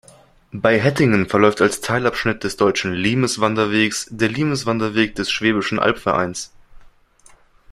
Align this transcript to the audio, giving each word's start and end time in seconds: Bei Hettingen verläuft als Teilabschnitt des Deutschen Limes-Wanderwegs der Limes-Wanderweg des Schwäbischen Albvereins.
Bei 0.51 0.79
Hettingen 0.79 1.29
verläuft 1.29 1.61
als 1.61 1.79
Teilabschnitt 1.79 2.43
des 2.43 2.57
Deutschen 2.57 2.91
Limes-Wanderwegs 2.93 4.07
der 4.09 4.29
Limes-Wanderweg 4.29 5.13
des 5.13 5.29
Schwäbischen 5.29 5.77
Albvereins. 5.77 6.49